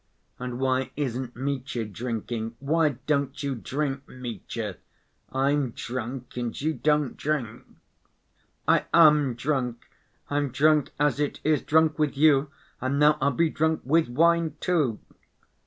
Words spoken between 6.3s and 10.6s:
and you don't drink...." "I am drunk! I'm